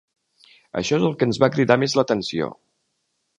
[0.79, 2.49] Això és el que ens va cridar més l'atenció.